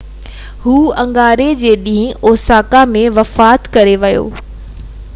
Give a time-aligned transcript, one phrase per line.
[0.63, 4.25] هُو اڱاري جي ڏينهن اوساڪا ۾ وفات ڪري ويو